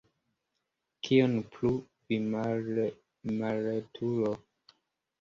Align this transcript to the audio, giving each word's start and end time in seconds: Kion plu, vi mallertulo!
Kion 1.07 1.35
plu, 1.57 1.71
vi 2.09 2.19
mallertulo! 2.33 4.35